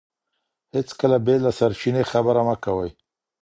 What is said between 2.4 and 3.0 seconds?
مه کوئ.